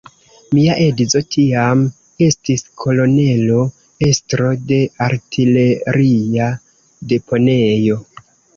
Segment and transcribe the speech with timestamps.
[0.57, 1.83] Mia edzo tiam
[2.27, 3.59] estis kolonelo,
[4.09, 4.81] estro de
[5.11, 6.51] artileria
[7.13, 8.03] deponejo.